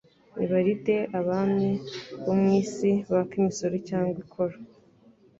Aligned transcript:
Ni 0.37 0.45
baride 0.51 0.97
abami 1.19 1.71
bo 2.23 2.33
mu 2.39 2.47
isi 2.61 2.91
baka 3.11 3.33
imisoro 3.41 3.75
cyangwa 3.89 4.17
ikoro? 4.25 4.55